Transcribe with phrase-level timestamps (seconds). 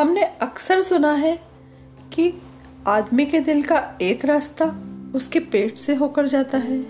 [0.00, 1.40] हमने अक्सर सुना है
[2.12, 2.42] कि
[2.86, 4.82] आदमी के दिल का एक रास्ता
[5.14, 6.82] उसके पेट से होकर जाता है।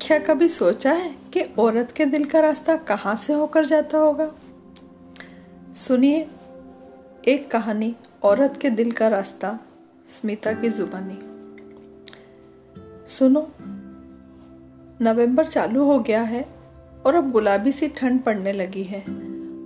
[0.00, 4.32] क्या कभी सोचा है कि औरत के दिल का रास्ता कहाँ से होकर जाता होगा?
[5.74, 6.28] सुनिए
[7.28, 9.58] एक कहानी औरत के दिल का रास्ता,
[10.08, 11.18] स्मिता की जुबानी।
[13.08, 13.52] सुनो,
[15.00, 16.48] नवंबर चालू हो गया है
[17.06, 19.21] और अब गुलाबी सी ठंड पड़ने लगी है।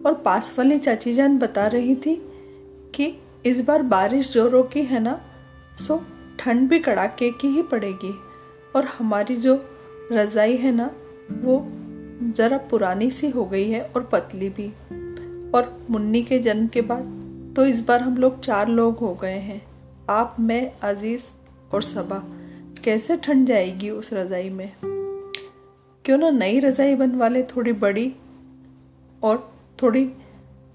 [0.07, 2.15] और पास वाली चाची जान बता रही थी
[2.95, 3.13] कि
[3.47, 5.21] इस बार बारिश जोरों की है ना,
[5.79, 6.03] सो
[6.39, 8.13] ठंड भी कड़ाके की ही पड़ेगी।
[8.77, 9.55] और हमारी जो
[10.13, 10.91] रज़ाई है ना,
[11.33, 11.63] वो
[12.37, 14.69] ज़रा पुरानी सी हो गई है और पतली भी।
[15.51, 17.15] और मुन्नी के जन्म के बाद
[17.57, 19.63] तो इस बार हम लोग चार लोग हो गए हैं।
[20.11, 21.23] आप, मैं, अज़ीज़
[21.75, 22.23] और सबा।
[22.85, 24.73] कैसे ठंड जाएगी उस रज़ाई में?
[26.05, 28.13] क्यों ना नई रज़ाई बनवा ले थोड़ी बड़ी
[29.23, 30.13] और थोड़ी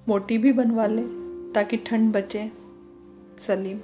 [0.08, 1.04] मोटी भी बनवा ले
[1.54, 2.52] ताकि ठंड बचे।
[3.40, 3.80] सलीम,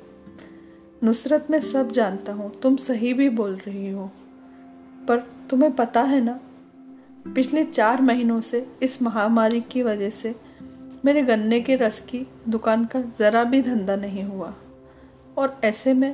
[1.04, 4.12] नुसरत मैं सब जानता हूँ, तुम सही भी बोल रही हो,
[5.08, 6.40] पर तुम्हें पता है ना,
[7.36, 10.36] पिछले चार महीनों से इस महामारी की वजह से
[11.06, 14.54] मेरे गन्ने के रस की दुकान का ज़रा भी धंधा नहीं हुआ,
[15.38, 16.14] और ऐसे में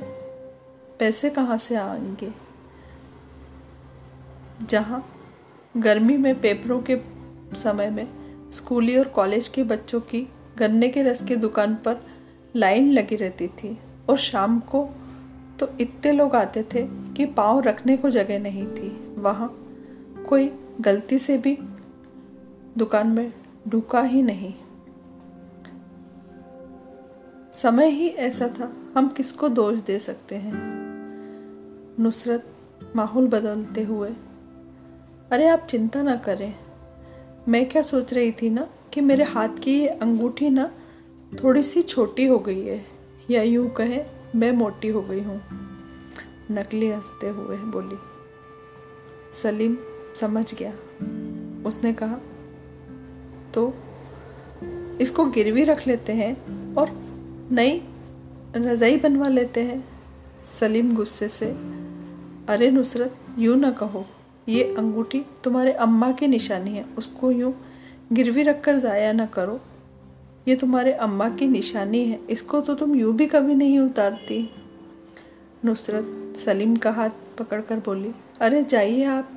[0.98, 2.32] पैसे कहाँ से आएँगे?
[4.66, 5.04] जहाँ
[5.76, 6.96] गर्मी में पेपरों के
[7.56, 10.26] समय में स्कूली और कॉलेज के बच्चों की
[10.58, 12.00] गन्ने के रस की दुकान पर
[12.56, 13.78] लाइन लगी रहती थी
[14.08, 14.88] और शाम को
[15.60, 19.48] तो इतने लोग आते थे कि पाँव रखने को जगह नहीं थी। वहाँ
[20.28, 21.58] कोई गलती से भी
[22.78, 23.32] दुकान में
[23.68, 24.54] ढुका ही नहीं।
[27.52, 30.52] समय ही ऐसा था, हम किसको दोष दे सकते हैं?
[32.00, 32.44] नुसरत
[32.96, 34.10] माहौल बदलते हुए,
[35.32, 36.54] अरे आप चिंता ना करें
[37.48, 40.70] मैं क्या सोच रही थी ना कि मेरे हाथ की ये अंगूठी ना
[41.42, 42.86] थोड़ी सी छोटी हो गई है,
[43.30, 44.04] या यूँ कहे,
[44.36, 45.40] मैं मोटी हो गई हूँ।
[46.50, 47.96] नकली हँसते हुए बोली।
[49.32, 49.76] सलीम
[50.16, 50.72] समझ गया।
[51.66, 52.20] उसने कहा
[53.54, 53.74] तो
[55.00, 56.34] इसको गिरवी रख लेते हैं
[56.74, 56.90] और
[57.52, 57.82] नई
[58.56, 59.84] रजाई बनवा लेते हैं?
[60.60, 61.46] सलीम गुस्से से,
[62.48, 64.06] अरे नुसरत, यूँ ना कहो।
[64.48, 67.54] ये अंगूठी तुम्हारे अम्मा की निशानी है। उसको यूँ
[68.12, 69.60] गिरवी रखकर ज़ाया ना करो।
[70.48, 74.48] ये तुम्हारे अम्मा की निशानी है। इसको तो तुम यूँ भी कभी नहीं उतारती।
[75.64, 79.30] नुसरत सलीम का हाथ पकड़कर बोली, अरे जाइए आप।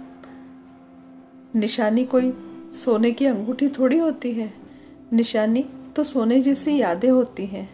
[1.56, 2.34] निशानी कोई
[2.74, 4.54] सोने की अंगूठी थोड़ी होती है।
[5.14, 7.70] निशानी तो सोने जैसी यादें होती हैं।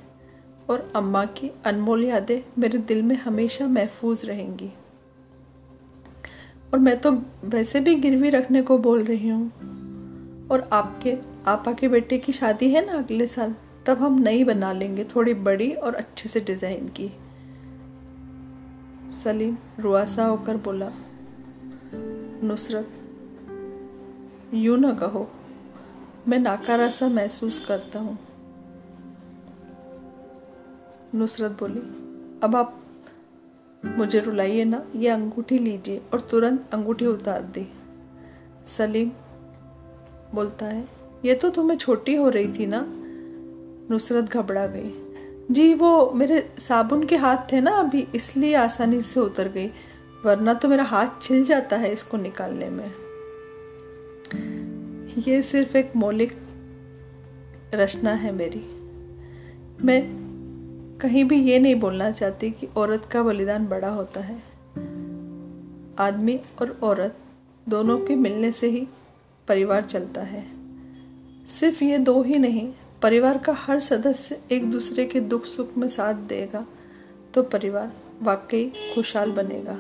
[0.69, 4.69] और अम्मा की अनमोल यादें मेरे दिल में हमेशा महफूज रहेंगी।
[6.73, 7.11] और मैं तो
[7.44, 9.47] वैसे भी गिरवी रखने को बोल रही हूँ।
[10.51, 11.17] और आपके,
[11.47, 13.56] आपा के बेटे की शादी है ना अगले साल?
[13.85, 17.09] तब हम नई बना लेंगे थोड़ी बड़ी और अच्छे से डिज़ाइन की।
[19.12, 20.91] सलीम रुआसा होकर बोला,
[22.44, 22.89] नुसरत,
[24.53, 25.28] यूँ ना कहो,
[26.28, 28.17] मैं नाकारा सा महसूस करता हूँ।
[31.16, 31.79] नुसरत बोली,
[32.44, 32.82] अब आप
[33.85, 37.67] मुझे रुलाइए ना, ये अंगूठी लीजिए और तुरंत अंगूठी उतार दी।
[38.66, 39.11] सलीम
[40.33, 40.88] बोलता है,
[41.25, 42.85] ये तो तुम्हें छोटी हो रही थी ना?
[43.89, 44.91] नुसरत घबरा गई।
[45.51, 49.67] जी, वो मेरे साबुन के हाथ थे ना अभी, इसलिए आसानी से उतर गई,
[50.25, 52.91] वरना तो मेरा हाथ छिल जाता है इसको निकालने में।
[55.27, 56.38] ये सिर्फ़ एक मौलिक
[57.73, 58.65] रचना है मेरी।
[59.85, 60.22] मैं
[61.03, 64.36] कहीं भी ये नहीं बोलना चाहती कि औरत का बलिदान बड़ा होता है।
[66.00, 67.18] आदमी और औरत
[67.69, 68.88] दोनों के मिलने से ही
[69.47, 70.46] परिवार चलता है।
[71.59, 75.88] सिर्फ़ ये दो ही नहीं, परिवार का हर सदस्य एक दूसरे के दुख सुख में
[75.88, 76.66] साथ देगा
[77.34, 79.80] तो परिवार वाकई खुशहाल बनेगा।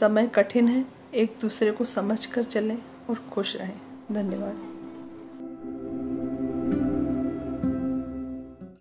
[0.00, 0.84] समय कठिन है,
[1.14, 2.78] एक दूसरे को समझ कर चलें
[3.10, 3.80] और खुश रहें।
[4.12, 4.73] धन्यवाद।